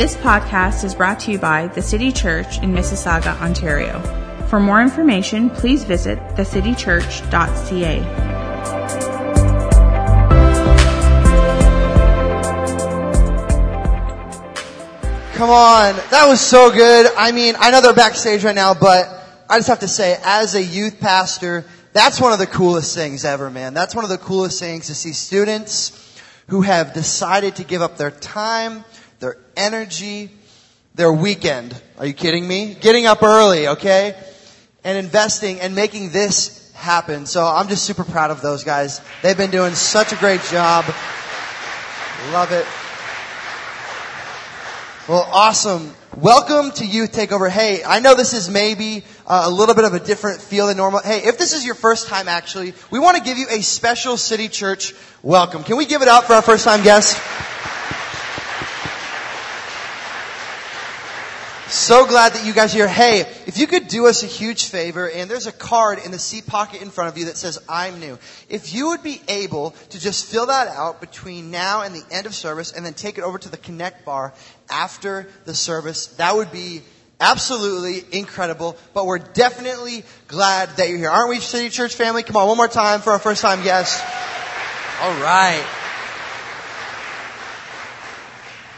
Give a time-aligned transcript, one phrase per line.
[0.00, 4.00] This podcast is brought to you by the City Church in Mississauga, Ontario.
[4.46, 8.00] For more information, please visit thecitychurch.ca.
[15.34, 15.94] Come on.
[16.10, 17.12] That was so good.
[17.14, 19.06] I mean, I know they're backstage right now, but
[19.50, 23.26] I just have to say, as a youth pastor, that's one of the coolest things
[23.26, 23.74] ever, man.
[23.74, 25.92] That's one of the coolest things to see students
[26.46, 28.82] who have decided to give up their time,
[29.20, 30.30] their energy,
[30.94, 31.78] their weekend.
[31.98, 32.74] Are you kidding me?
[32.74, 34.18] Getting up early, okay?
[34.82, 37.26] And investing and making this happen.
[37.26, 39.02] So I'm just super proud of those guys.
[39.22, 40.86] They've been doing such a great job.
[42.32, 42.66] Love it.
[45.06, 45.94] Well, awesome.
[46.16, 47.50] Welcome to Youth Takeover.
[47.50, 50.78] Hey, I know this is maybe uh, a little bit of a different feel than
[50.78, 51.00] normal.
[51.00, 54.16] Hey, if this is your first time actually, we want to give you a special
[54.16, 55.62] City Church welcome.
[55.62, 57.20] Can we give it up for our first time guests?
[61.70, 62.88] So glad that you guys are here.
[62.88, 66.18] Hey, if you could do us a huge favor, and there's a card in the
[66.18, 68.18] seat pocket in front of you that says, I'm new.
[68.48, 72.26] If you would be able to just fill that out between now and the end
[72.26, 74.34] of service, and then take it over to the Connect bar
[74.68, 76.82] after the service, that would be
[77.20, 78.76] absolutely incredible.
[78.92, 81.10] But we're definitely glad that you're here.
[81.10, 82.24] Aren't we, City Church family?
[82.24, 84.02] Come on, one more time for our first time guests.
[85.02, 85.79] All right.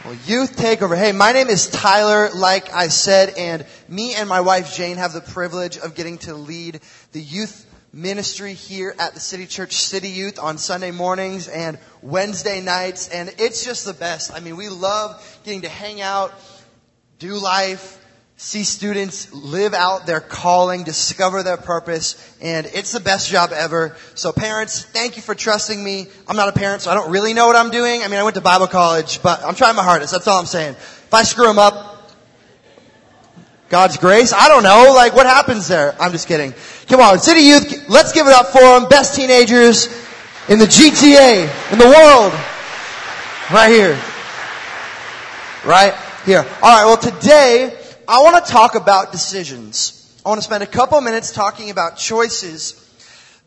[0.05, 0.97] Well, youth takeover.
[0.97, 5.13] Hey, my name is Tyler, like I said, and me and my wife Jane have
[5.13, 6.81] the privilege of getting to lead
[7.13, 12.59] the youth ministry here at the City Church City Youth on Sunday mornings and Wednesday
[12.59, 14.33] nights, and it's just the best.
[14.33, 16.33] I mean, we love getting to hang out,
[17.19, 18.02] do life,
[18.37, 23.95] see students live out their calling, discover their purpose, and it's the best job ever.
[24.15, 26.07] So parents, thank you for trusting me.
[26.27, 28.01] I'm not a parent, so I don't really know what I'm doing.
[28.01, 30.11] I mean, I went to Bible college, but I'm trying my hardest.
[30.11, 30.73] That's all I'm saying.
[30.73, 32.11] If I screw them up,
[33.69, 34.33] God's grace?
[34.33, 34.93] I don't know.
[34.95, 35.95] Like, what happens there?
[35.99, 36.53] I'm just kidding.
[36.87, 38.87] Come on, City Youth, let's give it up for them.
[38.87, 39.87] Best teenagers
[40.49, 42.33] in the GTA, in the world.
[43.51, 43.99] Right here.
[45.65, 45.95] Right
[46.25, 46.45] here.
[46.61, 47.77] Alright, well today,
[48.07, 50.21] I want to talk about decisions.
[50.25, 52.79] I want to spend a couple minutes talking about choices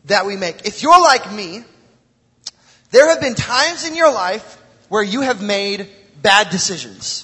[0.05, 0.65] that we make.
[0.65, 1.63] If you're like me,
[2.91, 5.89] there have been times in your life where you have made
[6.21, 7.23] bad decisions.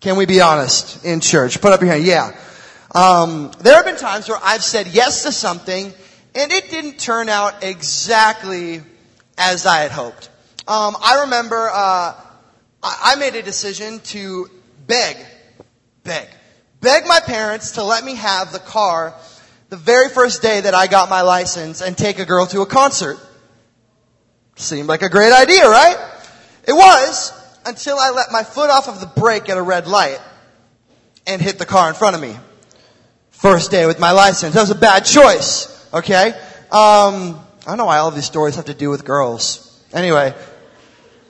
[0.00, 1.60] Can we be honest in church?
[1.60, 2.04] Put up your hand.
[2.04, 2.36] Yeah.
[2.94, 5.92] Um, there have been times where I've said yes to something
[6.34, 8.82] and it didn't turn out exactly
[9.38, 10.28] as I had hoped.
[10.68, 12.14] Um, I remember uh,
[12.82, 14.50] I made a decision to
[14.86, 15.16] beg,
[16.04, 16.28] beg,
[16.82, 19.14] beg my parents to let me have the car
[19.70, 22.66] the very first day that I got my license and take a girl to a
[22.66, 23.18] concert.
[24.56, 25.96] Seemed like a great idea, right?
[26.68, 27.32] It was
[27.64, 30.20] until I let my foot off of the brake at a red light
[31.26, 32.36] and hit the car in front of me.
[33.30, 34.54] First day with my license.
[34.54, 35.88] That was a bad choice.
[35.94, 36.32] Okay?
[36.70, 39.82] Um, I don't know why all of these stories have to do with girls.
[39.92, 40.34] Anyway,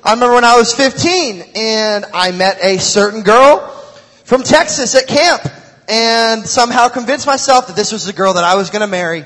[0.03, 3.82] I remember when I was 15 and I met a certain girl
[4.25, 5.43] from Texas at camp
[5.89, 9.23] and somehow convinced myself that this was the girl that I was going to marry.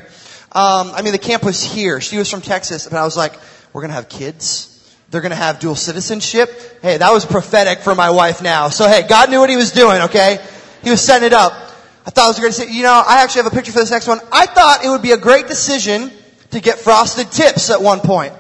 [0.53, 2.01] Um, I mean, the camp was here.
[2.01, 3.35] She was from Texas, and I was like,
[3.73, 4.73] we're going to have kids.
[5.11, 6.81] They're going to have dual citizenship.
[6.83, 8.71] Hey, that was prophetic for my wife now.
[8.71, 10.45] So hey, God knew what he was doing, okay?
[10.83, 11.53] He was setting it up.
[12.07, 12.75] I thought it was a great decision.
[12.75, 14.21] You know, I actually have a picture for this next one.
[14.33, 16.11] I thought it would be a great decision
[16.53, 18.33] to get frosted tips at one point.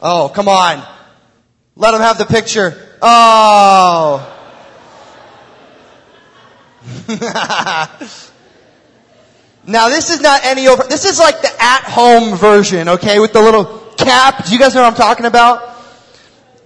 [0.00, 0.82] Oh, come on.
[1.76, 2.96] Let them have the picture.
[3.00, 4.31] Oh.
[9.66, 13.40] now this is not any over, this is like the at-home version, okay, with the
[13.40, 13.64] little
[13.96, 14.44] cap.
[14.46, 15.76] Do you guys know what I'm talking about?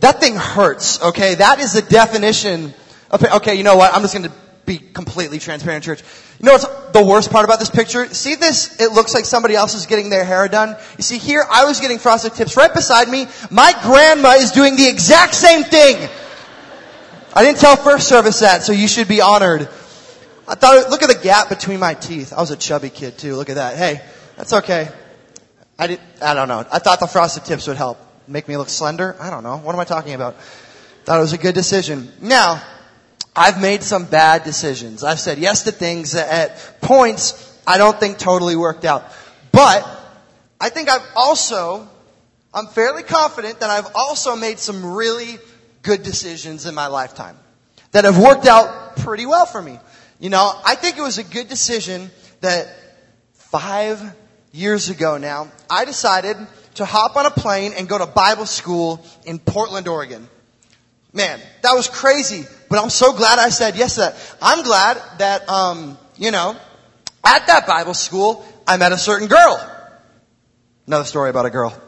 [0.01, 1.35] That thing hurts, okay?
[1.37, 2.73] That is the definition
[3.11, 3.95] of, okay, you know what?
[3.95, 4.33] I'm just gonna
[4.65, 6.03] be completely transparent, church.
[6.39, 8.07] You know what's the worst part about this picture?
[8.13, 8.81] See this?
[8.81, 10.77] It looks like somebody else is getting their hair done.
[10.99, 13.27] You see here, I was getting frosted tips right beside me.
[13.51, 16.09] My grandma is doing the exact same thing.
[17.33, 19.69] I didn't tell first service that, so you should be honored.
[20.49, 22.33] I thought, look at the gap between my teeth.
[22.33, 23.35] I was a chubby kid too.
[23.37, 23.77] Look at that.
[23.77, 24.01] Hey,
[24.37, 24.89] that's okay.
[25.79, 26.65] I did, I don't know.
[26.71, 27.99] I thought the frosted tips would help.
[28.29, 29.17] Make me look slender?
[29.21, 29.57] I don't know.
[29.59, 30.37] What am I talking about?
[31.05, 32.11] Thought it was a good decision.
[32.21, 32.63] Now,
[33.35, 35.05] I've made some bad decisions.
[35.05, 39.05] I've said yes to things that at points I don't think totally worked out.
[39.53, 39.87] But
[40.61, 41.89] I think I've also,
[42.55, 45.39] I'm fairly confident that I've also made some really
[45.83, 47.37] good decisions in my lifetime
[47.93, 49.79] that have worked out pretty well for me.
[50.19, 52.11] You know, I think it was a good decision
[52.41, 52.69] that
[53.35, 54.01] five
[54.53, 56.37] years ago now, I decided
[56.77, 60.27] to hop on a plane and go to Bible school in Portland, Oregon.
[61.13, 64.37] Man, that was crazy, but I'm so glad I said yes to that.
[64.41, 66.57] I'm glad that, um, you know,
[67.25, 69.59] at that Bible school, I met a certain girl.
[70.87, 71.79] Another story about a girl.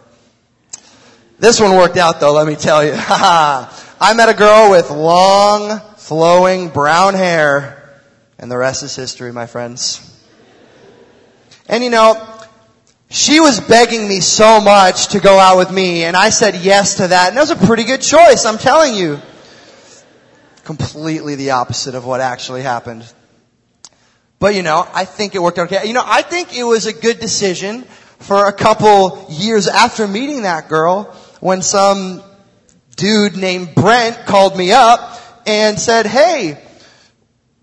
[1.39, 2.93] This one worked out though, let me tell you.
[2.97, 7.78] I met a girl with long, flowing brown hair,
[8.38, 10.05] and the rest is history, my friends.
[11.69, 12.26] And you know,
[13.11, 16.96] she was begging me so much to go out with me, and I said yes
[16.96, 19.20] to that, and it was a pretty good choice, I'm telling you.
[20.64, 23.11] Completely the opposite of what actually happened.
[24.38, 25.87] But you know, I think it worked out okay.
[25.87, 27.82] You know, I think it was a good decision
[28.19, 31.05] for a couple years after meeting that girl
[31.40, 32.23] when some
[32.96, 36.58] dude named Brent called me up and said, hey,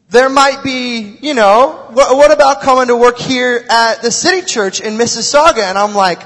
[0.09, 4.45] there might be, you know, what, what about coming to work here at the city
[4.45, 5.63] church in Mississauga?
[5.63, 6.21] And I'm like,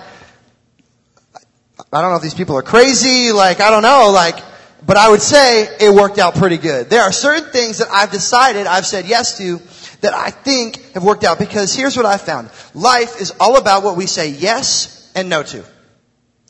[1.92, 4.44] I don't know if these people are crazy, like, I don't know, like,
[4.86, 6.90] but I would say it worked out pretty good.
[6.90, 9.60] There are certain things that I've decided, I've said yes to,
[10.02, 12.50] that I think have worked out because here's what I found.
[12.74, 15.66] Life is all about what we say yes and no to.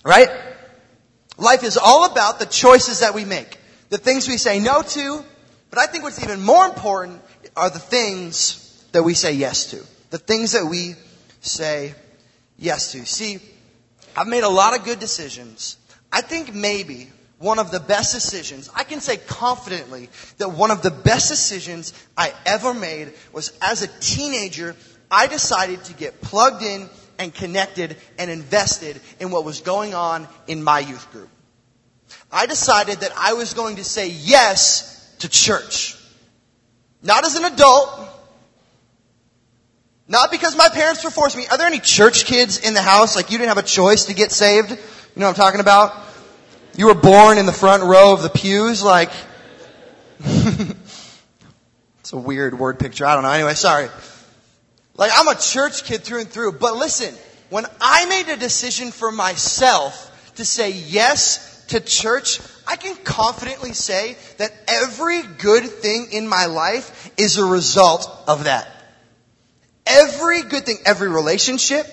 [0.03, 0.29] Right?
[1.37, 3.57] Life is all about the choices that we make.
[3.89, 5.23] The things we say no to
[5.69, 7.21] but I think what's even more important
[7.55, 9.83] are the things that we say yes to.
[10.09, 10.95] The things that we
[11.41, 11.93] say
[12.57, 13.05] yes to.
[13.05, 13.39] See,
[14.15, 15.77] I've made a lot of good decisions.
[16.11, 20.81] I think maybe one of the best decisions, I can say confidently that one of
[20.81, 24.75] the best decisions I ever made was as a teenager,
[25.09, 30.27] I decided to get plugged in and connected and invested in what was going on
[30.47, 31.29] in my youth group.
[32.31, 34.88] I decided that I was going to say yes
[35.19, 35.95] to church.
[37.01, 37.89] Not as an adult.
[40.07, 41.47] Not because my parents were forcing me.
[41.47, 43.15] Are there any church kids in the house?
[43.15, 44.71] Like you didn't have a choice to get saved?
[44.71, 44.75] You
[45.15, 45.93] know what I'm talking about?
[46.75, 49.11] You were born in the front row of the pews, like,
[50.19, 53.05] it's a weird word picture.
[53.05, 53.31] I don't know.
[53.31, 53.89] Anyway, sorry.
[54.95, 56.53] Like, I'm a church kid through and through.
[56.53, 57.13] But listen,
[57.49, 63.73] when I made a decision for myself to say yes to church, I can confidently
[63.73, 68.67] say that every good thing in my life is a result of that.
[69.85, 71.87] Every good thing, every relationship,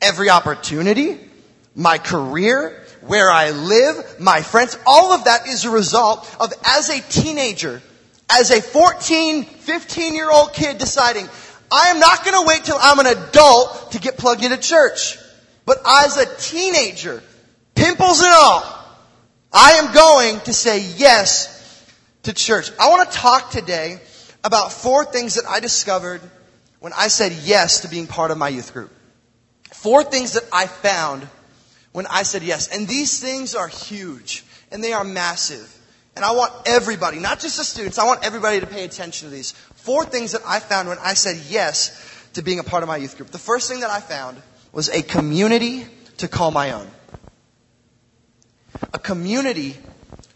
[0.00, 1.18] every opportunity,
[1.74, 6.90] my career, where I live, my friends, all of that is a result of as
[6.90, 7.80] a teenager,
[8.30, 11.28] as a 14, 15 year old kid deciding,
[11.70, 15.18] I am not going to wait till I'm an adult to get plugged into church.
[15.64, 17.22] But as a teenager,
[17.74, 18.77] pimples and all,
[19.52, 21.54] I am going to say yes
[22.24, 22.70] to church.
[22.78, 23.98] I want to talk today
[24.44, 26.20] about four things that I discovered
[26.80, 28.92] when I said yes to being part of my youth group.
[29.72, 31.26] Four things that I found
[31.92, 32.68] when I said yes.
[32.68, 35.74] And these things are huge and they are massive.
[36.14, 39.34] And I want everybody, not just the students, I want everybody to pay attention to
[39.34, 39.52] these.
[39.76, 42.98] Four things that I found when I said yes to being a part of my
[42.98, 43.30] youth group.
[43.30, 44.36] The first thing that I found
[44.72, 45.86] was a community
[46.18, 46.90] to call my own
[48.92, 49.76] a community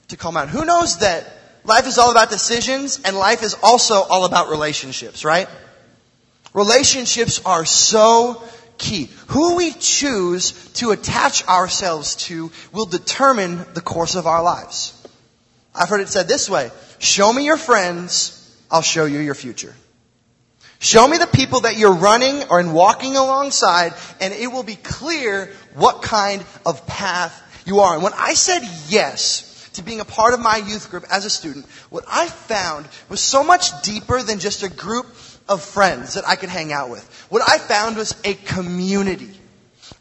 [0.08, 0.48] to call out.
[0.48, 1.26] Who knows that
[1.64, 5.48] life is all about decisions and life is also all about relationships, right?
[6.54, 8.42] Relationships are so
[8.78, 9.08] key.
[9.28, 14.98] Who we choose to attach ourselves to will determine the course of our lives.
[15.74, 18.38] I've heard it said this way, show me your friends,
[18.70, 19.74] I'll show you your future.
[20.78, 25.52] Show me the people that you're running or walking alongside and it will be clear
[25.74, 27.94] what kind of path you are.
[27.94, 31.30] And when I said yes to being a part of my youth group as a
[31.30, 35.06] student, what I found was so much deeper than just a group
[35.48, 37.04] of friends that I could hang out with.
[37.30, 39.30] What I found was a community.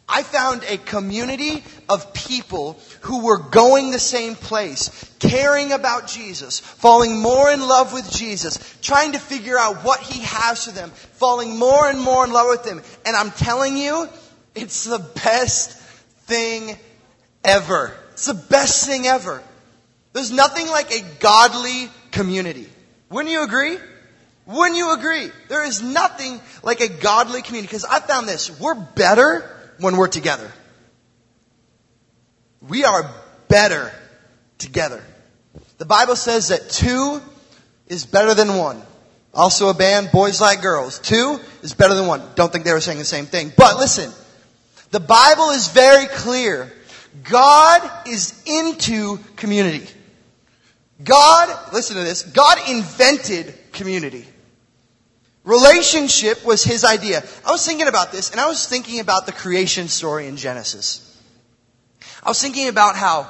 [0.07, 6.59] I found a community of people who were going the same place, caring about Jesus,
[6.59, 10.89] falling more in love with Jesus, trying to figure out what He has for them,
[10.89, 12.81] falling more and more in love with Him.
[13.05, 14.09] And I'm telling you,
[14.53, 15.77] it's the best
[16.25, 16.77] thing
[17.43, 17.95] ever.
[18.13, 19.41] It's the best thing ever.
[20.13, 22.67] There's nothing like a godly community.
[23.09, 23.77] Wouldn't you agree?
[24.45, 25.29] Wouldn't you agree?
[25.47, 28.59] There is nothing like a godly community because I found this.
[28.59, 30.51] We're better when we're together.
[32.67, 33.09] We are
[33.47, 33.91] better
[34.57, 35.03] together.
[35.77, 37.21] The Bible says that two
[37.87, 38.81] is better than one.
[39.33, 40.99] Also a band, boys like girls.
[40.99, 42.21] Two is better than one.
[42.35, 43.51] Don't think they were saying the same thing.
[43.55, 44.11] But listen,
[44.91, 46.71] the Bible is very clear
[47.23, 49.87] God is into community.
[51.03, 54.25] God, listen to this, God invented community.
[55.43, 57.23] Relationship was his idea.
[57.45, 61.07] I was thinking about this and I was thinking about the creation story in Genesis.
[62.23, 63.27] I was thinking about how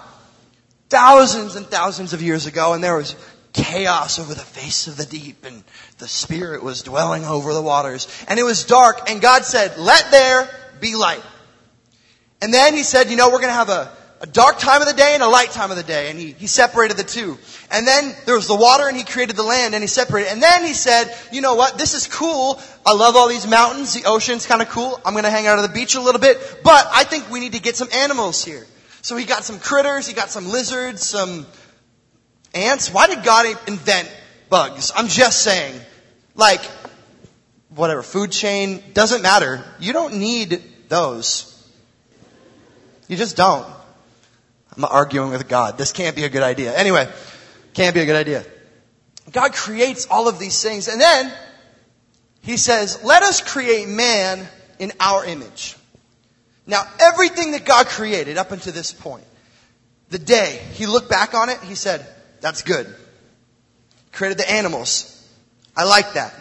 [0.89, 3.15] thousands and thousands of years ago and there was
[3.53, 5.63] chaos over the face of the deep and
[6.00, 10.11] the Spirit was dwelling over the waters and it was dark and God said, let
[10.11, 10.50] there
[10.81, 11.23] be light.
[12.41, 14.88] And then he said, you know, we're going to have a, a dark time of
[14.88, 16.10] the day and a light time of the day.
[16.10, 17.38] And he, he separated the two.
[17.71, 20.31] And then there was the water and he created the land and he separated.
[20.31, 21.77] And then he said, you know what?
[21.77, 22.60] This is cool.
[22.86, 23.93] I love all these mountains.
[23.93, 25.00] The ocean's kind of cool.
[25.05, 26.62] I'm going to hang out on the beach a little bit.
[26.63, 28.65] But I think we need to get some animals here.
[29.03, 30.07] So he got some critters.
[30.07, 31.45] He got some lizards, some
[32.53, 32.91] ants.
[32.91, 34.12] Why did God invent
[34.50, 34.91] bugs?
[34.95, 35.79] I'm just saying.
[36.36, 36.62] Like,
[37.69, 39.63] whatever, food chain, doesn't matter.
[39.79, 41.50] You don't need those.
[43.12, 43.68] You just don't.
[44.74, 45.77] I'm arguing with God.
[45.77, 46.74] This can't be a good idea.
[46.74, 47.10] Anyway,
[47.74, 48.46] can't be a good idea.
[49.34, 51.30] God creates all of these things and then
[52.41, 54.48] he says, let us create man
[54.80, 55.75] in our image.
[56.65, 59.25] Now, everything that God created up until this point,
[60.08, 62.08] the day he looked back on it, he said,
[62.39, 62.88] that's good.
[64.13, 65.30] Created the animals.
[65.75, 66.34] I like that.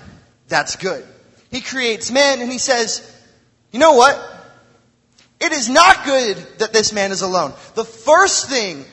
[0.46, 1.04] That's good.
[1.50, 3.04] He creates man and he says,
[3.72, 4.39] you know what?
[5.40, 7.52] It is not good that this man is alone.
[7.74, 8.84] The first thing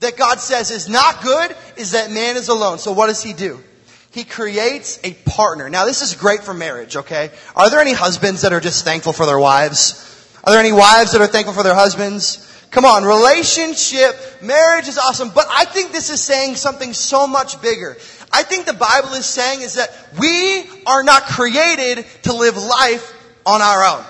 [0.00, 2.78] that God says is not good is that man is alone.
[2.78, 3.62] So what does he do?
[4.10, 5.68] He creates a partner.
[5.68, 7.30] Now this is great for marriage, okay?
[7.54, 10.02] Are there any husbands that are just thankful for their wives?
[10.44, 12.42] Are there any wives that are thankful for their husbands?
[12.70, 17.60] Come on, relationship, marriage is awesome, but I think this is saying something so much
[17.62, 17.96] bigger.
[18.32, 23.14] I think the Bible is saying is that we are not created to live life
[23.46, 24.04] on our own.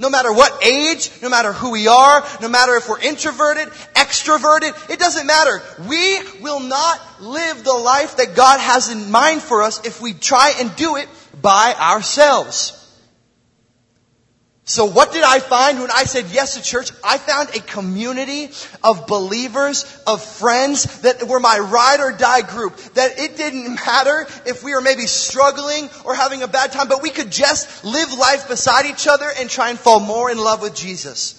[0.00, 4.90] No matter what age, no matter who we are, no matter if we're introverted, extroverted,
[4.90, 5.62] it doesn't matter.
[5.86, 10.14] We will not live the life that God has in mind for us if we
[10.14, 11.06] try and do it
[11.42, 12.79] by ourselves.
[14.64, 16.92] So what did I find when I said yes to church?
[17.02, 18.50] I found a community
[18.84, 22.76] of believers, of friends that were my ride or die group.
[22.94, 27.02] That it didn't matter if we were maybe struggling or having a bad time, but
[27.02, 30.62] we could just live life beside each other and try and fall more in love
[30.62, 31.36] with Jesus.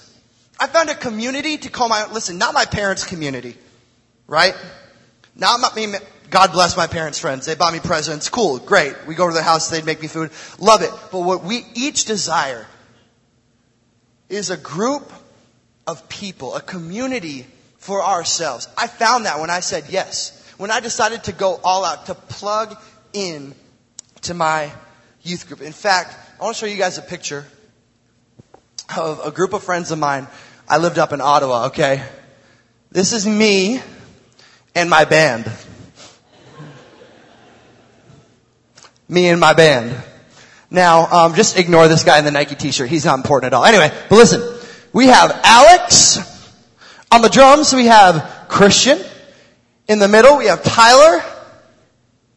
[0.60, 3.56] I found a community to call my, listen, not my parents' community,
[4.28, 4.56] right?
[5.36, 6.00] Not my,
[6.30, 7.46] God bless my parents' friends.
[7.46, 8.28] They bought me presents.
[8.30, 8.94] Cool, great.
[9.08, 10.32] We go to their house, they'd make me food.
[10.60, 10.92] Love it.
[11.12, 12.68] But what we each desire
[14.32, 15.12] is a group
[15.86, 17.46] of people, a community
[17.78, 18.68] for ourselves.
[18.78, 20.38] I found that when I said yes.
[20.58, 22.78] When I decided to go all out, to plug
[23.14, 23.54] in
[24.22, 24.72] to my
[25.24, 25.62] youth group.
[25.62, 27.46] In fact, I want to show you guys a picture
[28.96, 30.28] of a group of friends of mine.
[30.68, 32.04] I lived up in Ottawa, okay?
[32.92, 33.82] This is me
[34.76, 35.52] and my band.
[39.10, 40.11] Me and my band.
[40.72, 42.90] Now, um, just ignore this guy in the Nike t-shirt.
[42.90, 43.66] He's not important at all.
[43.66, 44.42] Anyway, but listen.
[44.94, 46.18] We have Alex
[47.12, 47.74] on the drums.
[47.74, 49.00] We have Christian.
[49.88, 51.24] In the middle, we have Tyler.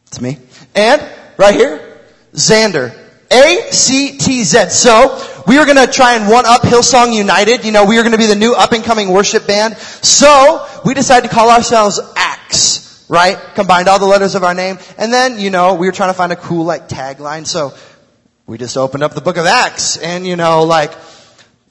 [0.07, 0.37] It's me.
[0.73, 1.01] And
[1.37, 1.99] right here,
[2.33, 2.93] Xander.
[3.31, 4.69] A-C-T-Z.
[4.69, 7.65] So, we are gonna try and one up Hillsong United.
[7.65, 9.77] You know, we are gonna be the new up and coming worship band.
[9.77, 13.37] So, we decided to call ourselves Acts, right?
[13.55, 14.77] Combined all the letters of our name.
[14.97, 17.45] And then, you know, we were trying to find a cool like tagline.
[17.47, 17.73] So,
[18.47, 20.93] we just opened up the book of Acts and you know, like,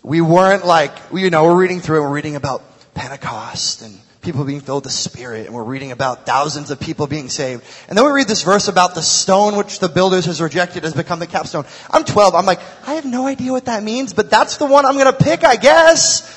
[0.02, 2.62] we weren't like, you know, we're reading through it, we're reading about
[2.94, 7.06] Pentecost and people being filled with the Spirit and we're reading about thousands of people
[7.06, 7.62] being saved.
[7.88, 10.94] And then we read this verse about the stone which the builders has rejected has
[10.94, 11.64] become the capstone.
[11.90, 12.34] I'm 12.
[12.34, 15.12] I'm like, I have no idea what that means, but that's the one I'm gonna
[15.12, 16.28] pick, I guess.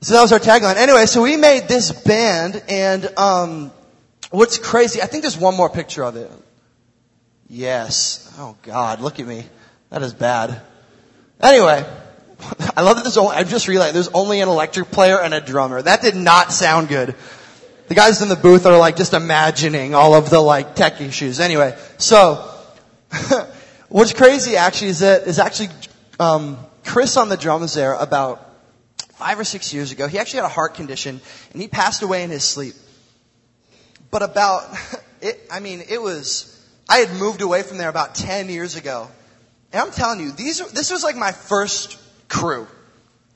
[0.00, 0.76] So that was our tagline.
[0.76, 3.70] Anyway, so we made this band and, um,
[4.30, 6.30] what's crazy, I think there's one more picture of it.
[7.48, 8.34] Yes.
[8.38, 9.44] Oh God, look at me.
[9.90, 10.60] That is bad.
[11.40, 11.84] Anyway,
[12.76, 15.40] I love that there's only, I just realized there's only an electric player and a
[15.40, 15.80] drummer.
[15.80, 17.14] That did not sound good.
[17.88, 21.40] The guys in the booth are like just imagining all of the like tech issues.
[21.40, 22.50] Anyway, so,
[23.88, 25.70] what's crazy actually is that, is actually,
[26.20, 28.44] um, Chris on the drums there about
[29.18, 30.06] five or six years ago.
[30.06, 31.20] He actually had a heart condition
[31.52, 32.74] and he passed away in his sleep.
[34.10, 34.64] But about,
[35.22, 36.54] it, I mean, it was,
[36.88, 39.08] I had moved away from there about 10 years ago.
[39.72, 41.98] And I'm telling you, these are, this was like my first
[42.28, 42.66] crew.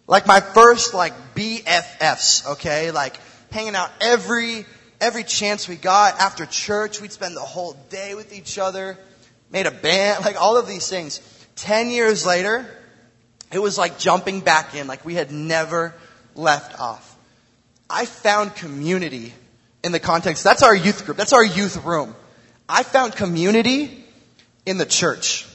[0.06, 2.90] Like my first like BFFs, okay?
[2.90, 3.16] Like
[3.50, 4.64] hanging out every,
[5.00, 6.18] every chance we got.
[6.18, 8.98] After church, we'd spend the whole day with each other.
[9.50, 11.20] Made a band, like all of these things.
[11.56, 12.66] Ten years later,
[13.52, 15.94] it was like jumping back in, like we had never
[16.34, 17.16] left off.
[17.90, 19.34] I found community
[19.84, 22.16] in the context, that's our youth group, that's our youth room.
[22.68, 24.04] I found community
[24.64, 25.46] in the church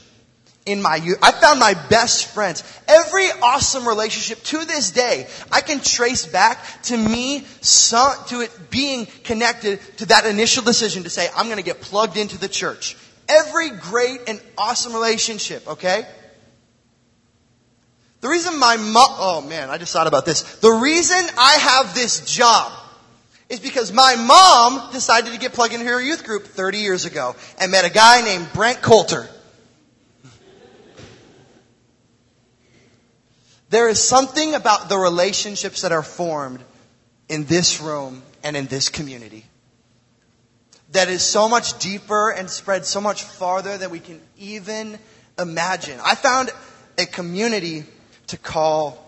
[0.67, 1.17] in my youth.
[1.23, 2.63] I found my best friends.
[2.87, 9.07] Every awesome relationship to this day, I can trace back to me, to it being
[9.23, 12.97] connected to that initial decision to say, I'm going to get plugged into the church.
[13.29, 16.05] Every great and awesome relationship, okay?
[18.19, 20.57] The reason my mom, oh man, I just thought about this.
[20.59, 22.71] The reason I have this job
[23.49, 27.35] is because my mom decided to get plugged into her youth group 30 years ago
[27.59, 29.29] and met a guy named Brent Coulter.
[33.69, 36.63] There is something about the relationships that are formed
[37.27, 39.45] in this room and in this community
[40.91, 44.97] that is so much deeper and spread so much farther than we can even
[45.37, 45.99] imagine.
[46.03, 46.49] I found
[46.97, 47.83] a community
[48.27, 49.03] to call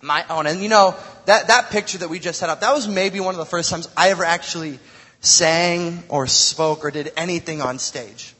[0.00, 0.46] my own.
[0.46, 0.94] And you know,
[1.26, 3.70] that, that picture that we just set up, that was maybe one of the first
[3.70, 4.78] times I ever actually
[5.20, 8.34] sang or spoke or did anything on stage.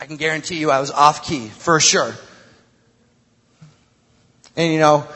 [0.00, 2.12] I can guarantee you I was off key, for sure.
[4.56, 5.06] And you know,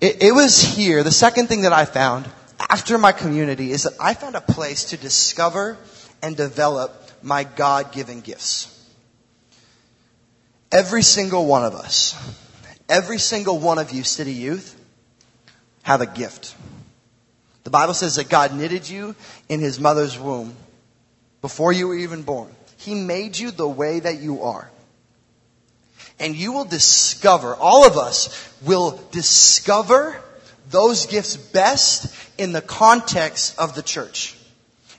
[0.00, 2.28] it, it was here, the second thing that I found
[2.68, 5.78] after my community is that I found a place to discover
[6.22, 8.74] and develop my God given gifts.
[10.70, 12.14] Every single one of us,
[12.88, 14.78] every single one of you, City Youth,
[15.82, 16.54] have a gift.
[17.64, 19.14] The Bible says that God knitted you
[19.48, 20.54] in his mother's womb
[21.40, 22.50] before you were even born.
[22.76, 24.70] He made you the way that you are.
[26.20, 30.20] And you will discover, all of us will discover
[30.70, 34.36] those gifts best in the context of the church.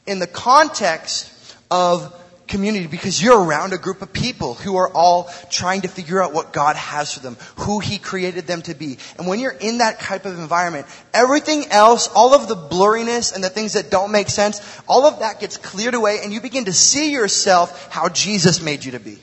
[0.06, 1.32] In the context
[1.70, 2.16] of
[2.50, 6.34] community because you're around a group of people who are all trying to figure out
[6.34, 8.98] what God has for them, who He created them to be.
[9.18, 13.44] And when you're in that type of environment, everything else, all of the blurriness and
[13.44, 16.66] the things that don't make sense, all of that gets cleared away and you begin
[16.66, 19.20] to see yourself how Jesus made you to be.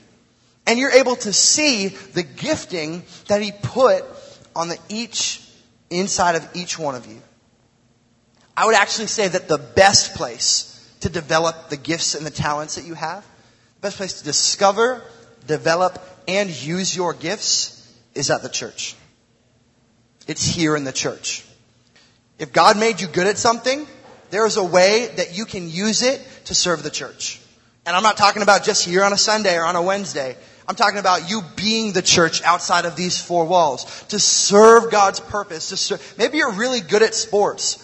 [0.67, 4.03] And you're able to see the gifting that He put
[4.55, 5.41] on the each,
[5.89, 7.21] inside of each one of you.
[8.55, 12.75] I would actually say that the best place to develop the gifts and the talents
[12.75, 13.23] that you have,
[13.75, 15.03] the best place to discover,
[15.45, 17.73] develop, and use your gifts
[18.13, 18.95] is at the church.
[20.27, 21.45] It's here in the church.
[22.39, 23.87] If God made you good at something,
[24.29, 27.39] there is a way that you can use it to serve the church.
[27.85, 30.35] And I'm not talking about just here on a Sunday or on a Wednesday.
[30.67, 35.21] I'm talking about you being the church outside of these four walls to serve God's
[35.21, 35.87] purpose.
[35.87, 35.99] To.
[36.17, 37.83] Maybe you're really good at sports.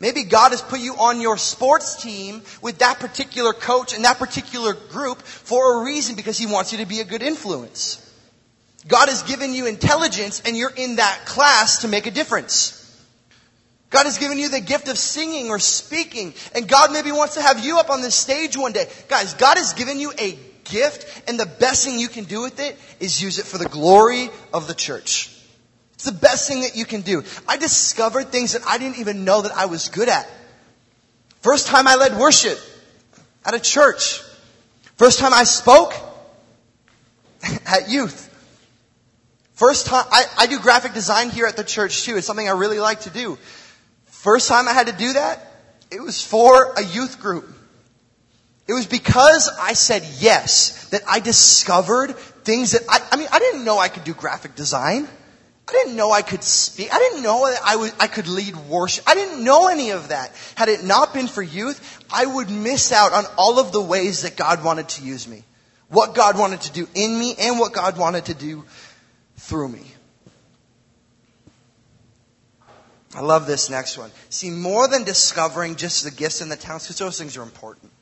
[0.00, 4.18] Maybe God has put you on your sports team with that particular coach and that
[4.18, 8.00] particular group for a reason because He wants you to be a good influence.
[8.88, 12.80] God has given you intelligence and you're in that class to make a difference.
[13.90, 17.42] God has given you the gift of singing or speaking and God maybe wants to
[17.42, 18.88] have you up on this stage one day.
[19.08, 22.60] Guys, God has given you a gift and the best thing you can do with
[22.60, 25.30] it is use it for the glory of the church.
[25.94, 27.22] It's the best thing that you can do.
[27.48, 30.28] I discovered things that I didn't even know that I was good at.
[31.40, 32.58] First time I led worship
[33.44, 34.20] at a church.
[34.96, 35.94] First time I spoke
[37.66, 38.30] at youth.
[39.54, 42.16] First time, I, I do graphic design here at the church too.
[42.16, 43.38] It's something I really like to do.
[44.06, 45.52] First time I had to do that,
[45.90, 47.53] it was for a youth group.
[48.66, 53.38] It was because I said yes that I discovered things that I, I mean, I
[53.38, 55.06] didn't know I could do graphic design.
[55.66, 56.92] I didn't know I could speak.
[56.92, 59.04] I didn't know that I, I could lead worship.
[59.08, 60.32] I didn't know any of that.
[60.54, 64.22] Had it not been for youth, I would miss out on all of the ways
[64.22, 65.42] that God wanted to use me.
[65.88, 68.64] What God wanted to do in me and what God wanted to do
[69.36, 69.86] through me.
[73.14, 74.10] I love this next one.
[74.28, 77.92] See, more than discovering just the gifts and the talents, because those things are important.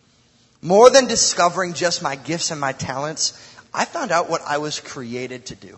[0.62, 3.32] More than discovering just my gifts and my talents,
[3.74, 5.76] I found out what I was created to do.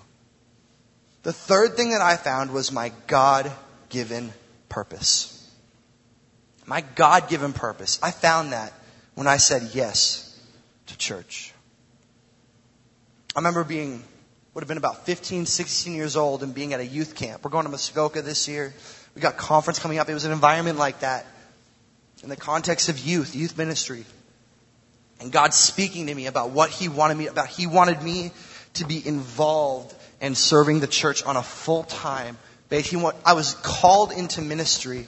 [1.22, 3.50] The third thing that I found was my God
[3.88, 4.30] given
[4.68, 5.30] purpose.
[6.66, 7.98] My God given purpose.
[8.02, 8.74] I found that
[9.14, 10.38] when I said yes
[10.86, 11.54] to church.
[13.34, 14.02] I remember being,
[14.52, 17.42] would have been about 15, 16 years old and being at a youth camp.
[17.42, 18.74] We're going to Muskoka this year.
[19.14, 20.10] We got conference coming up.
[20.10, 21.24] It was an environment like that
[22.22, 24.04] in the context of youth, youth ministry.
[25.24, 28.30] And God speaking to me about what He wanted me, about He wanted me
[28.74, 32.36] to be involved in serving the church on a full time
[32.68, 33.02] basis.
[33.24, 35.06] I was called into ministry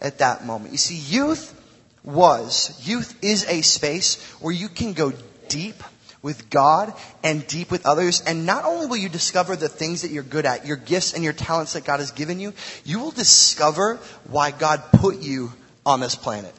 [0.00, 0.72] at that moment.
[0.72, 1.54] You see, youth
[2.02, 5.12] was, youth is a space where you can go
[5.48, 5.82] deep
[6.22, 8.22] with God and deep with others.
[8.22, 11.22] And not only will you discover the things that you're good at, your gifts and
[11.22, 13.96] your talents that God has given you, you will discover
[14.30, 15.52] why God put you
[15.84, 16.54] on this planet.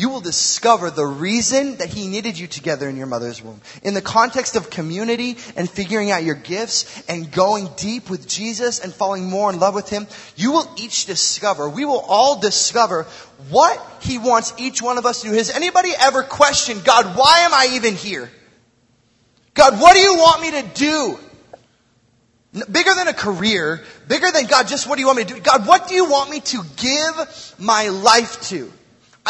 [0.00, 3.60] You will discover the reason that He knitted you together in your mother's womb.
[3.82, 8.80] In the context of community and figuring out your gifts and going deep with Jesus
[8.80, 13.02] and falling more in love with Him, you will each discover, we will all discover
[13.50, 15.34] what He wants each one of us to do.
[15.34, 18.30] Has anybody ever questioned, God, why am I even here?
[19.52, 21.18] God, what do you want me to do?
[22.72, 25.40] Bigger than a career, bigger than God, just what do you want me to do?
[25.40, 28.72] God, what do you want me to give my life to?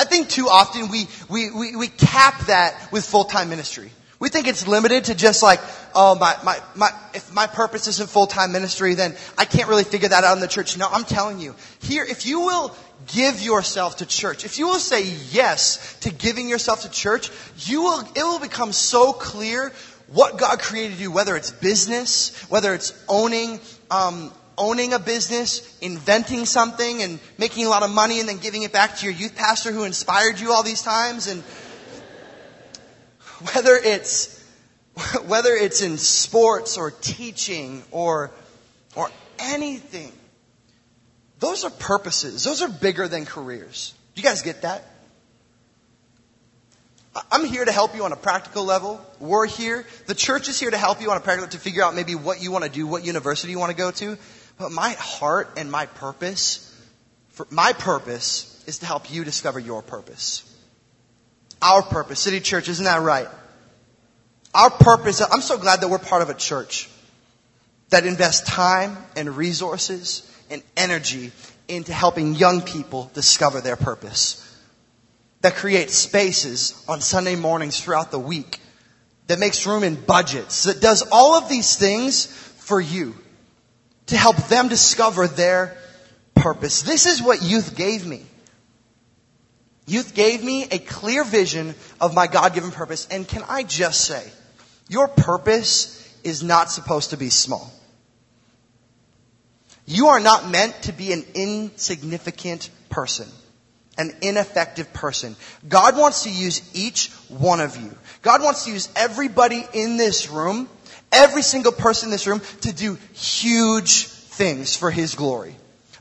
[0.00, 3.90] I think too often we, we, we, we cap that with full-time ministry.
[4.18, 5.60] We think it's limited to just like,
[5.94, 10.08] oh, my, my, my, if my purpose isn't full-time ministry, then I can't really figure
[10.08, 10.78] that out in the church.
[10.78, 12.74] No, I'm telling you, here, if you will
[13.08, 17.30] give yourself to church, if you will say yes to giving yourself to church,
[17.66, 19.70] you will, it will become so clear
[20.06, 23.60] what God created you, whether it's business, whether it's owning,
[23.90, 28.62] um, owning a business, inventing something and making a lot of money and then giving
[28.62, 31.42] it back to your youth pastor who inspired you all these times and
[33.52, 34.38] whether it's
[35.26, 38.30] whether it's in sports or teaching or
[38.94, 40.12] or anything
[41.38, 44.84] those are purposes those are bigger than careers do you guys get that
[47.32, 49.04] I'm here to help you on a practical level.
[49.18, 49.84] We're here.
[50.06, 52.14] The church is here to help you on a practical level to figure out maybe
[52.14, 54.16] what you want to do, what university you want to go to.
[54.60, 56.70] But my heart and my purpose,
[57.30, 60.44] for my purpose is to help you discover your purpose.
[61.62, 62.20] Our purpose.
[62.20, 63.26] City Church, isn't that right?
[64.52, 66.90] Our purpose, I'm so glad that we're part of a church
[67.88, 71.32] that invests time and resources and energy
[71.66, 74.46] into helping young people discover their purpose.
[75.40, 78.60] That creates spaces on Sunday mornings throughout the week.
[79.28, 80.64] That makes room in budgets.
[80.64, 83.14] That does all of these things for you
[84.10, 85.76] to help them discover their
[86.34, 86.82] purpose.
[86.82, 88.24] This is what youth gave me.
[89.86, 93.08] Youth gave me a clear vision of my God given purpose.
[93.10, 94.24] And can I just say,
[94.88, 97.72] your purpose is not supposed to be small.
[99.86, 103.28] You are not meant to be an insignificant person,
[103.98, 105.34] an ineffective person.
[105.68, 107.96] God wants to use each one of you.
[108.22, 110.68] God wants to use everybody in this room
[111.12, 115.54] every single person in this room to do huge things for His glory.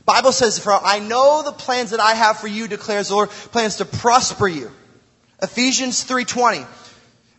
[0.06, 3.30] Bible says, for I know the plans that I have for you, declares the Lord,
[3.30, 4.70] plans to prosper you.
[5.42, 6.66] Ephesians 3.20.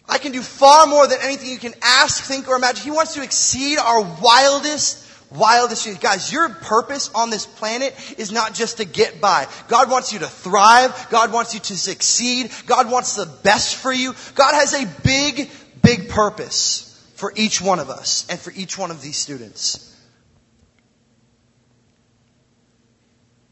[0.08, 2.84] I can do far more than anything you can ask, think, or imagine.
[2.84, 6.00] He wants to exceed our wildest, wildest dreams.
[6.00, 9.48] Guys, your purpose on this planet is not just to get by.
[9.68, 11.08] God wants you to thrive.
[11.10, 12.52] God wants you to succeed.
[12.68, 14.14] God wants the best for you.
[14.36, 15.50] God has a big,
[15.82, 16.91] big purpose
[17.22, 19.96] for each one of us and for each one of these students.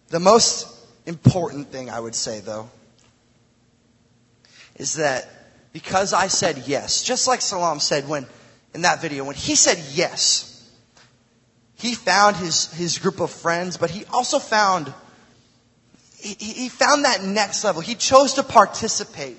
[0.08, 2.68] The most important thing I would say though
[4.76, 5.30] is that
[5.72, 8.26] because I said yes, just like Salam said when
[8.74, 10.68] in that video, when he said yes,
[11.76, 14.92] he found his, his group of friends, but he also found
[16.18, 17.84] he, he found that next level.
[17.84, 19.38] He chose to participate.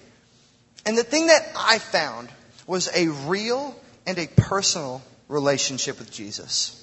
[0.86, 2.28] And the thing that I found
[2.68, 3.74] was a real
[4.10, 6.76] and a personal relationship with Jesus.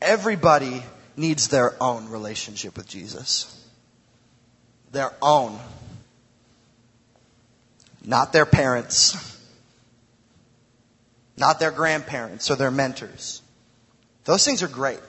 [0.00, 0.82] Everybody
[1.16, 3.56] needs their own relationship with Jesus.
[4.92, 5.58] Their own.
[8.04, 9.38] Not their parents.
[11.36, 13.42] Not their grandparents or their mentors.
[14.24, 15.00] Those things are great.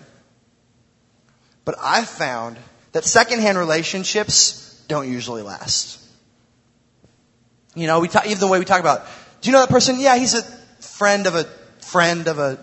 [1.65, 2.58] But I've found
[2.93, 6.00] that secondhand relationships don't usually last.
[7.76, 9.06] You know, we talk, even the way we talk about
[9.41, 9.99] do you know that person?
[9.99, 10.43] Yeah, he's a
[10.82, 11.43] friend of a
[11.80, 12.58] friend of a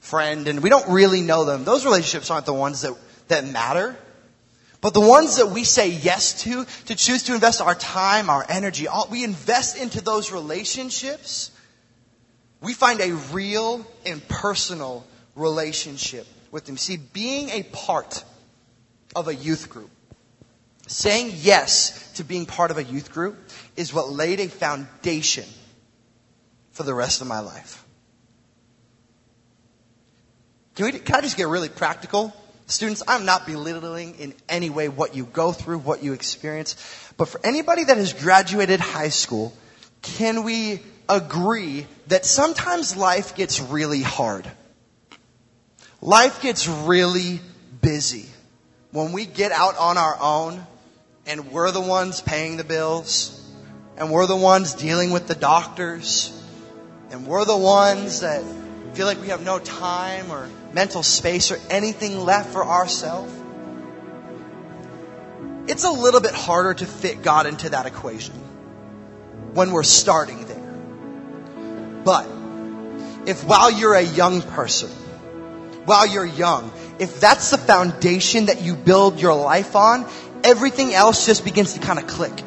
[0.00, 1.64] friend, and we don't really know them.
[1.64, 2.94] Those relationships aren't the ones that,
[3.28, 3.96] that matter.
[4.80, 8.44] But the ones that we say yes to, to choose to invest our time, our
[8.48, 11.52] energy, all, we invest into those relationships,
[12.60, 16.76] we find a real and personal relationship with them.
[16.76, 18.24] See, being a part
[19.14, 19.90] of a youth group,
[20.88, 23.36] saying yes to being part of a youth group
[23.76, 25.44] is what laid a foundation
[26.72, 27.84] for the rest of my life.
[30.74, 32.34] Can, we, can I just get really practical?
[32.66, 36.76] Students, I'm not belittling in any way what you go through, what you experience.
[37.18, 39.52] But for anybody that has graduated high school,
[40.00, 44.50] can we agree that sometimes life gets really hard?
[46.00, 47.40] Life gets really
[47.82, 48.26] busy.
[48.92, 50.66] When we get out on our own
[51.26, 53.38] and we're the ones paying the bills
[53.96, 56.38] and we're the ones dealing with the doctors
[57.12, 58.42] and we're the ones that
[58.94, 63.32] feel like we have no time or mental space or anything left for ourselves.
[65.68, 68.34] it's a little bit harder to fit God into that equation
[69.52, 72.02] when we're starting there.
[72.02, 72.26] But
[73.28, 74.90] if while you're a young person,
[75.84, 80.08] while you're young, if that's the foundation that you build your life on,
[80.42, 82.42] everything else just begins to kind of click.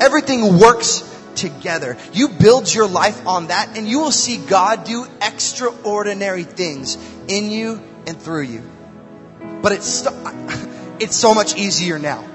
[0.00, 1.96] Everything works together.
[2.12, 6.96] You build your life on that and you will see God do extraordinary things
[7.28, 8.62] in you and through you.
[9.62, 10.06] But it's,
[11.00, 12.26] it's so much easier now.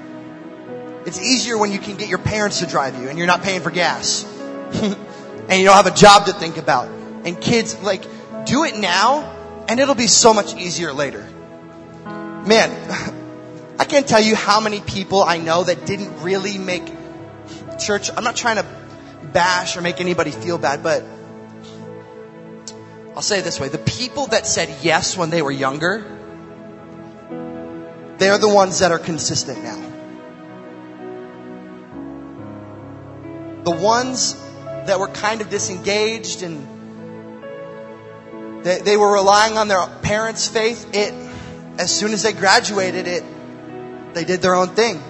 [1.04, 3.60] It's easier when you can get your parents to drive you and you're not paying
[3.60, 4.24] for gas.
[4.74, 6.88] and you don't have a job to think about.
[7.24, 8.04] And kids, like,
[8.44, 9.32] do it now
[9.68, 11.26] and it'll be so much easier later.
[12.04, 12.70] Man,
[13.78, 16.84] I can't tell you how many people I know that didn't really make
[17.78, 18.10] church.
[18.14, 18.85] I'm not trying to
[19.22, 21.04] bash or make anybody feel bad, but
[23.14, 23.68] I'll say it this way.
[23.68, 26.04] The people that said yes when they were younger,
[28.18, 29.82] they're the ones that are consistent now.
[33.64, 36.66] The ones that were kind of disengaged and
[38.64, 41.14] they, they were relying on their parents' faith, it,
[41.78, 43.24] as soon as they graduated, it,
[44.14, 45.02] they did their own thing.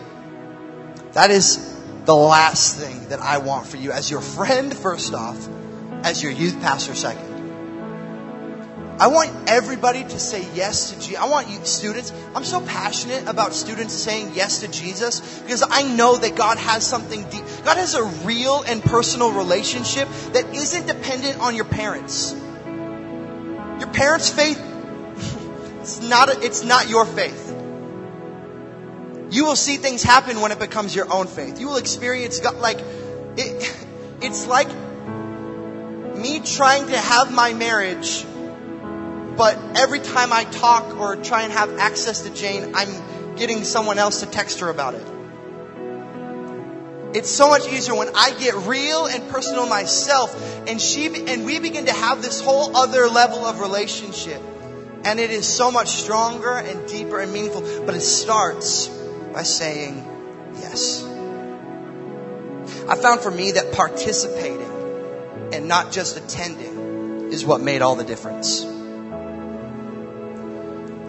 [1.13, 1.76] That is
[2.07, 5.49] the last thing that I want for you as your friend, first off,
[6.05, 7.37] as your youth pastor, second.
[8.99, 11.19] I want everybody to say yes to Jesus.
[11.19, 12.15] I want you students.
[12.35, 16.87] I'm so passionate about students saying yes to Jesus because I know that God has
[16.87, 17.45] something deep.
[17.65, 22.33] God has a real and personal relationship that isn't dependent on your parents.
[23.79, 24.59] Your parents' faith,
[25.81, 27.46] it's not, a, it's not your faith.
[29.31, 31.61] You will see things happen when it becomes your own faith.
[31.61, 32.79] You will experience God, like,
[33.37, 33.77] it,
[34.21, 34.69] it's like
[36.17, 38.25] me trying to have my marriage
[39.37, 43.99] but every time I talk or try and have access to Jane, I'm getting someone
[43.99, 45.07] else to text her about it.
[47.15, 50.35] It's so much easier when I get real and personal myself
[50.67, 54.41] and she and we begin to have this whole other level of relationship.
[55.05, 58.89] And it is so much stronger and deeper and meaningful, but it starts
[59.37, 60.03] by saying
[60.55, 61.05] yes.
[62.89, 64.73] I found for me that participating
[65.53, 68.65] and not just attending is what made all the difference.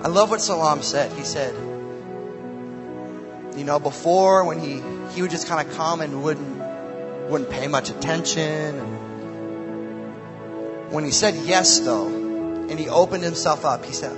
[0.04, 1.14] I love what Salam said.
[1.14, 1.56] He said,
[3.56, 4.82] you know, before when he,
[5.16, 6.60] he would just kind of come and wouldn't,
[7.30, 8.76] wouldn't pay much attention.
[8.76, 8.98] And
[10.92, 14.12] when he said yes though, and he opened himself up, he said,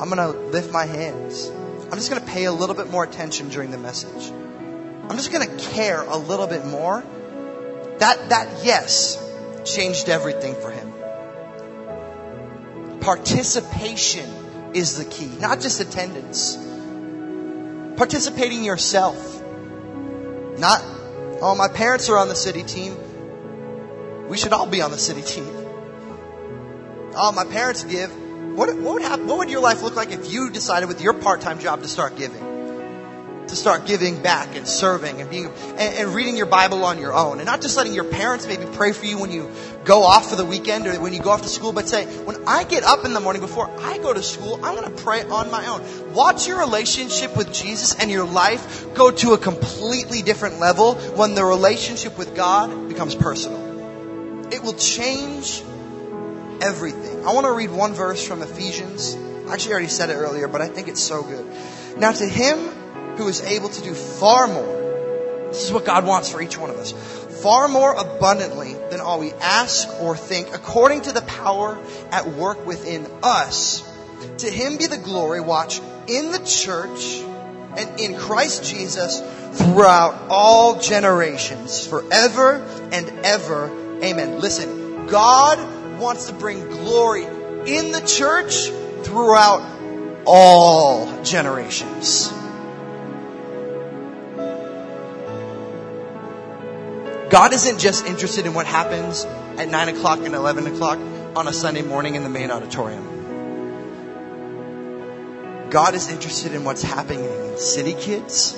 [0.00, 1.50] I'm going to lift my hands.
[1.90, 4.30] I'm just going to pay a little bit more attention during the message.
[4.30, 7.02] I'm just going to care a little bit more.
[7.98, 9.18] That, that yes
[9.64, 10.92] changed everything for him.
[13.00, 14.30] Participation
[14.72, 16.56] is the key, not just attendance.
[17.96, 19.42] Participating yourself.
[20.58, 20.82] Not,
[21.42, 22.96] oh, my parents are on the city team.
[24.28, 25.50] We should all be on the city team.
[27.16, 28.12] Oh, my parents give.
[28.60, 31.14] What, what would happen, what would your life look like if you decided with your
[31.14, 32.50] part-time job to start giving?
[33.48, 37.12] to start giving back and serving and being and, and, reading your Bible on your
[37.12, 39.50] own, and not just letting your parents maybe pray for you when you
[39.84, 42.46] go off for the weekend or when you go off to school, but say, when
[42.46, 45.24] I get up in the morning before I go to school, I'm going to pray
[45.24, 46.14] on my own.
[46.14, 51.34] Watch your relationship with Jesus and your life go to a completely different level when
[51.34, 54.48] the relationship with God becomes personal.
[54.52, 55.64] It will change
[56.62, 57.26] everything.
[57.26, 59.16] I want to read one verse from Ephesians.
[59.48, 61.46] I actually already said it earlier, but I think it's so good.
[61.96, 62.58] Now to him
[63.16, 65.48] who is able to do far more.
[65.48, 66.92] This is what God wants for each one of us.
[67.42, 72.64] Far more abundantly than all we ask or think, according to the power at work
[72.66, 73.82] within us.
[74.38, 77.20] To him be the glory, watch, in the church
[77.76, 79.20] and in Christ Jesus
[79.52, 83.66] throughout all generations, forever and ever.
[84.02, 84.40] Amen.
[84.40, 85.58] Listen, God
[86.00, 88.70] wants to bring glory in the church
[89.04, 89.60] throughout
[90.24, 92.32] all generations.
[97.30, 99.24] God isn't just interested in what happens
[99.56, 100.98] at 9 o'clock and 11 o'clock
[101.36, 103.20] on a Sunday morning in the main auditorium.
[105.70, 108.54] God is interested in what's happening in city kids.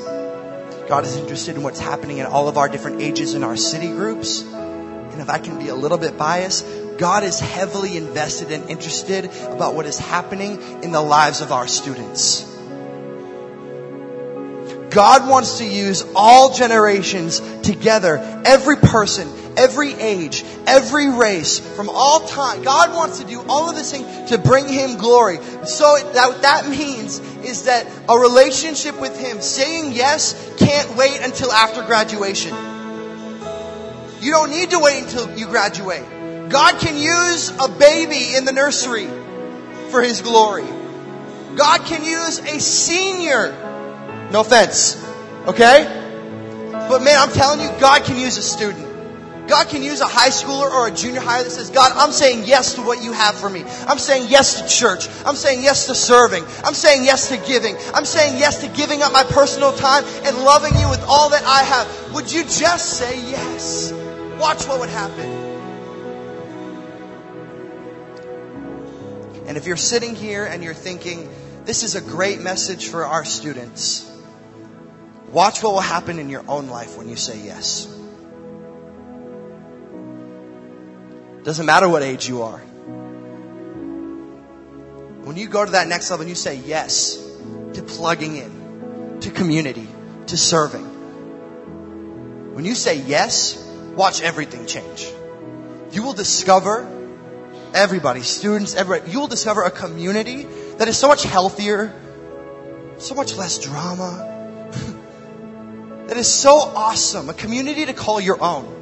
[0.88, 3.88] God is interested in what's happening in all of our different ages in our city
[3.88, 4.40] groups.
[4.42, 6.64] And if I can be a little bit biased,
[6.98, 11.66] God is heavily invested and interested about what is happening in the lives of our
[11.66, 12.48] students.
[14.92, 19.26] God wants to use all generations together, every person,
[19.57, 22.62] every age, every race, from all time.
[22.62, 25.38] God wants to do all of this thing to bring Him glory.
[25.64, 31.20] So that, what that means is that a relationship with Him, saying yes, can't wait
[31.22, 32.55] until after graduation.
[34.20, 36.05] You don't need to wait until you graduate.
[36.53, 39.09] God can use a baby in the nursery
[39.91, 40.67] for His glory.
[41.57, 43.53] God can use a senior.
[44.31, 45.03] No offense.
[45.47, 45.85] Okay?
[46.71, 48.91] But man, I'm telling you, God can use a student.
[49.49, 52.45] God can use a high schooler or a junior higher that says, God, I'm saying
[52.45, 53.65] yes to what you have for me.
[53.88, 55.09] I'm saying yes to church.
[55.25, 56.45] I'm saying yes to serving.
[56.65, 57.77] I'm saying yes to giving.
[57.95, 61.45] I'm saying yes to giving up my personal time and loving you with all that
[61.45, 62.15] I have.
[62.15, 63.93] Would you just say yes?
[64.38, 65.41] Watch what would happen.
[69.53, 71.29] And if you're sitting here and you're thinking,
[71.67, 74.11] this is a great message for our students,
[75.31, 77.85] watch what will happen in your own life when you say yes.
[81.45, 82.61] Doesn't matter what age you are.
[85.21, 87.17] When you go to that next level and you say yes
[87.75, 89.87] to plugging in, to community,
[90.29, 90.87] to serving,
[92.55, 93.62] when you say yes,
[93.95, 95.12] watch everything change.
[95.91, 97.01] You will discover
[97.74, 100.44] everybody, students, everybody, you will discover a community
[100.78, 101.94] that is so much healthier,
[102.98, 104.70] so much less drama,
[106.06, 108.78] that is so awesome, a community to call your own.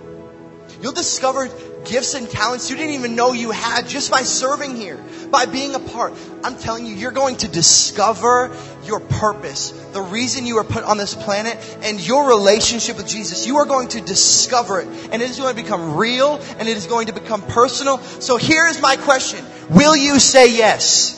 [0.83, 1.49] You'll discover
[1.85, 4.99] gifts and talents you didn't even know you had just by serving here,
[5.31, 6.15] by being a part.
[6.45, 10.97] I'm telling you, you're going to discover your purpose, the reason you were put on
[10.97, 13.47] this planet, and your relationship with Jesus.
[13.47, 16.77] You are going to discover it, and it is going to become real, and it
[16.77, 17.99] is going to become personal.
[17.99, 19.45] So here is my question.
[19.69, 21.17] Will you say yes?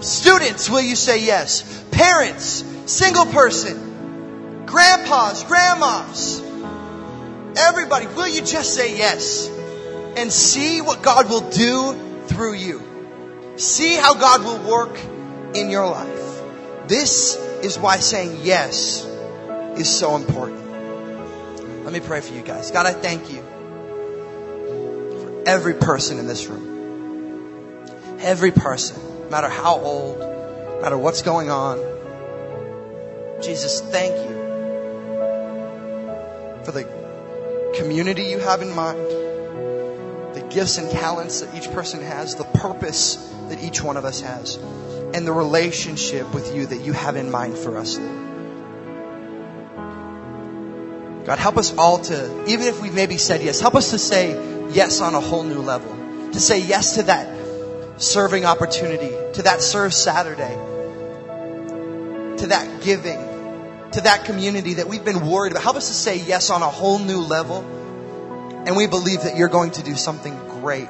[0.00, 1.84] Students, will you say yes?
[1.92, 6.40] Parents, single person, grandpas, grandmas,
[7.56, 9.48] Everybody, will you just say yes?
[10.16, 12.82] And see what God will do through you.
[13.56, 14.98] See how God will work
[15.54, 16.42] in your life.
[16.88, 19.04] This is why saying yes
[19.76, 20.60] is so important.
[21.84, 22.70] Let me pray for you guys.
[22.70, 23.42] God, I thank you
[25.20, 27.88] for every person in this room.
[28.20, 31.78] Every person, no matter how old, no matter what's going on.
[33.42, 34.36] Jesus, thank you
[36.64, 37.01] for the
[37.74, 38.98] community you have in mind,
[40.34, 43.16] the gifts and talents that each person has, the purpose
[43.48, 44.56] that each one of us has,
[45.14, 47.98] and the relationship with you that you have in mind for us,
[51.24, 54.32] God, help us all to, even if we've maybe said yes, help us to say
[54.72, 55.90] yes on a whole new level.
[56.32, 57.28] To say yes to that
[57.98, 60.54] serving opportunity, to that serve Saturday,
[62.38, 63.20] to that giving,
[63.92, 65.62] to that community that we've been worried about.
[65.62, 67.62] Help us to say yes on a whole new level.
[68.66, 70.88] And we believe that you're going to do something great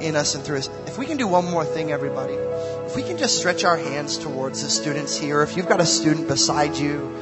[0.00, 0.70] in us and through us.
[0.86, 4.16] If we can do one more thing, everybody, if we can just stretch our hands
[4.16, 7.14] towards the students here, if you've got a student beside you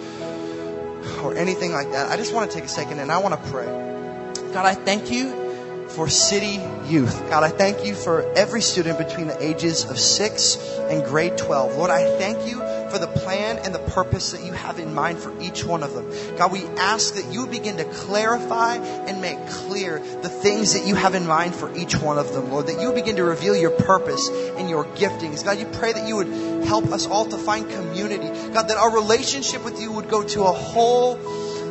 [1.23, 3.51] or anything like that, I just want to take a second and I want to
[3.51, 3.67] pray.
[4.53, 7.19] God, I thank you for City Youth.
[7.31, 10.57] God, I thank you for every student between the ages of 6
[10.91, 11.77] and grade 12.
[11.77, 15.19] Lord, I thank you for the plan and the purpose that you have in mind
[15.19, 16.11] for each one of them.
[16.37, 20.95] God, we ask that you begin to clarify and make clear the things that you
[20.95, 23.71] have in mind for each one of them, Lord, that you begin to reveal your
[23.71, 25.45] purpose and your giftings.
[25.45, 28.29] God, you pray that you would help us all to find community.
[28.53, 31.17] God, that our relationship with you would go to a whole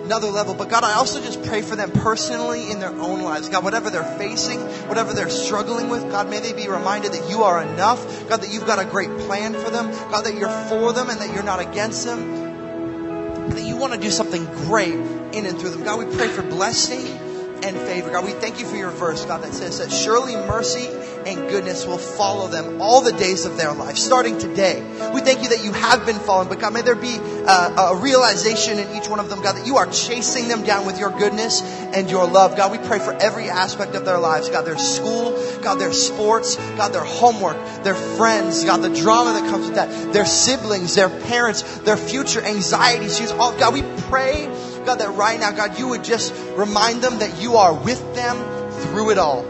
[0.07, 0.53] another level.
[0.53, 3.49] But God, I also just pray for them personally in their own lives.
[3.49, 7.43] God, whatever they're facing, whatever they're struggling with, God, may they be reminded that you
[7.43, 7.99] are enough.
[8.29, 9.91] God, that you've got a great plan for them.
[10.09, 13.49] God, that you're for them and that you're not against them.
[13.49, 15.83] That you want to do something great in and through them.
[15.83, 17.26] God, we pray for blessing
[17.63, 18.11] and favor.
[18.11, 20.87] God, we thank you for your verse, God, that says that surely mercy
[21.25, 24.81] and goodness will follow them all the days of their life, starting today.
[25.13, 27.95] We thank you that you have been following, but God, may there be a, a
[27.97, 31.09] realization in each one of them, God, that you are chasing them down with your
[31.09, 32.55] goodness and your love.
[32.55, 34.49] God, we pray for every aspect of their lives.
[34.49, 39.49] God, their school, God, their sports, God, their homework, their friends, God, the drama that
[39.49, 43.31] comes with that, their siblings, their parents, their future anxieties.
[43.31, 44.47] All, God, we pray
[44.87, 48.37] God, that right now, God, you would just remind them that you are with them
[48.71, 49.43] through it all.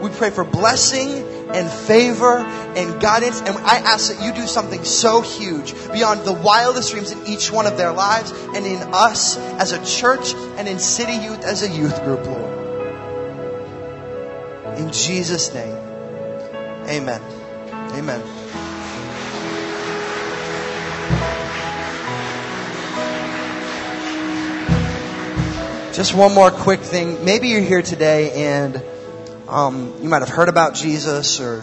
[0.00, 1.10] We pray for blessing
[1.52, 3.40] and favor and guidance.
[3.40, 7.50] And I ask that you do something so huge beyond the wildest dreams in each
[7.50, 11.64] one of their lives and in us as a church and in City Youth as
[11.64, 12.54] a youth group, Lord.
[14.78, 15.76] In Jesus' name,
[16.88, 17.20] amen.
[17.94, 18.43] Amen.
[25.94, 27.24] Just one more quick thing.
[27.24, 28.82] Maybe you're here today and
[29.46, 31.60] um, you might have heard about Jesus or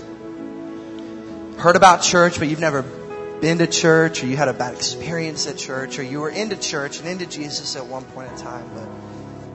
[1.57, 5.47] heard about church, but you've never been to church or you had a bad experience
[5.47, 8.69] at church or you were into church and into Jesus at one point in time,
[8.73, 8.87] but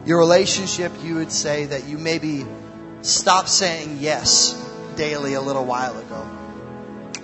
[0.07, 2.45] your relationship, you would say that you maybe
[3.01, 4.53] stopped saying yes
[4.95, 6.29] daily a little while ago.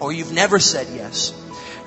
[0.00, 1.38] Or you've never said yes.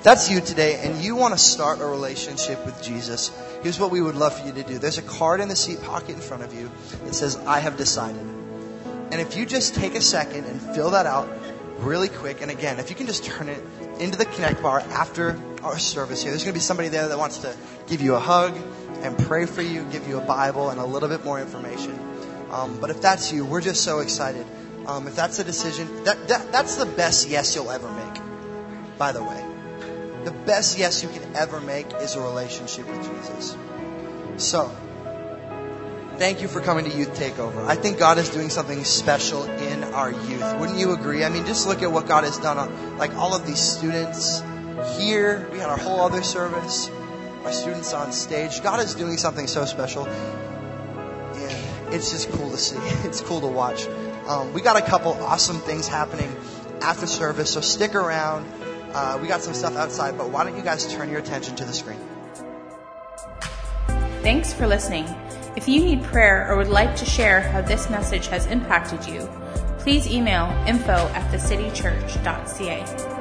[0.06, 3.32] That's you today and you want to start a relationship with Jesus,
[3.64, 4.78] here's what we would love for you to do.
[4.78, 6.70] There's a card in the seat pocket in front of you
[7.06, 8.22] that says, I have decided.
[8.22, 11.28] And if you just take a second and fill that out
[11.80, 13.64] really quick, and again, if you can just turn it
[14.00, 17.18] into the Connect bar after our service here, there's going to be somebody there that
[17.18, 18.56] wants to give you a hug
[19.02, 21.98] and pray for you, give you a Bible and a little bit more information.
[22.52, 24.46] Um, but if that's you, we're just so excited.
[24.86, 28.22] Um, if that's a decision, that, that, that's the best yes you'll ever make,
[29.00, 29.55] by the way.
[30.26, 33.56] The best yes you can ever make is a relationship with Jesus.
[34.38, 34.70] So,
[36.18, 37.66] thank you for coming to Youth Takeover.
[37.66, 40.58] I think God is doing something special in our youth.
[40.58, 41.24] Wouldn't you agree?
[41.24, 44.44] I mean, just look at what God has done on, like all of these students
[44.98, 45.48] here.
[45.52, 46.90] We had our whole other service
[47.46, 48.64] our students on stage.
[48.64, 50.08] God is doing something so special.
[50.08, 52.78] And it's just cool to see.
[53.08, 53.88] It's cool to watch.
[54.28, 56.36] Um, we got a couple awesome things happening
[56.82, 58.52] after service, so stick around.
[58.96, 61.66] Uh, we got some stuff outside, but why don't you guys turn your attention to
[61.66, 62.00] the screen?
[64.24, 65.04] Thanks for listening.
[65.58, 69.30] If you need prayer or would like to share how this message has impacted you,
[69.80, 73.15] please email info at thecitychurch.ca.